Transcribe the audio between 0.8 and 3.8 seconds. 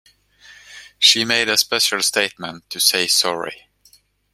She made a special statement to say sorry